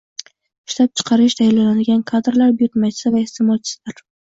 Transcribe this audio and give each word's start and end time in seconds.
Ishlab 0.71 0.93
chiqarish 1.01 1.35
tayyorlanadigan 1.41 2.03
kadrlar 2.15 2.57
buyurtmachisi 2.57 3.15
va 3.19 3.25
iste’molchisidir 3.29 4.05